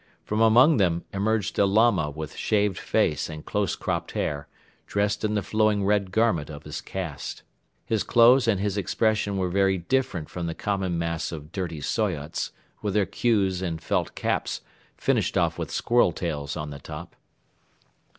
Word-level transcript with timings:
From 0.23 0.41
among 0.41 0.77
them 0.77 1.05
emerged 1.13 1.59
a 1.59 1.65
Lama 1.67 2.09
with 2.09 2.35
shaved 2.35 2.79
face 2.79 3.29
and 3.29 3.45
close 3.45 3.75
cropped 3.75 4.13
hair, 4.13 4.47
dressed 4.87 5.23
in 5.23 5.35
the 5.35 5.43
flowing 5.43 5.85
red 5.85 6.09
garment 6.11 6.49
of 6.49 6.63
his 6.63 6.81
caste. 6.81 7.43
His 7.85 8.01
clothes 8.01 8.47
and 8.47 8.59
his 8.59 8.77
expression 8.79 9.37
were 9.37 9.49
very 9.51 9.77
different 9.77 10.27
from 10.27 10.47
the 10.47 10.55
common 10.55 10.97
mass 10.97 11.31
of 11.31 11.51
dirty 11.51 11.81
Soyots 11.81 12.49
with 12.81 12.95
their 12.95 13.05
queues 13.05 13.61
and 13.61 13.79
felt 13.79 14.15
caps 14.15 14.61
finished 14.97 15.37
off 15.37 15.59
with 15.59 15.69
squirrel 15.69 16.11
tails 16.13 16.57
on 16.57 16.71
the 16.71 16.79
top. 16.79 17.15